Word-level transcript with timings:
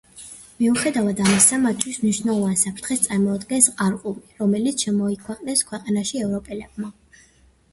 მიუხედავად 0.59 1.19
ამისა 1.25 1.59
მათთვის 1.65 1.99
მნიშვნელოვან 2.05 2.57
საფრთხეს 2.61 3.03
წარმოადგენს 3.03 3.67
ყარყუმი, 3.83 4.25
რომელიც 4.41 4.87
შემოიყვანეს 4.87 5.63
ქვეყანაში 5.71 6.25
ევროპელებმა. 6.27 6.91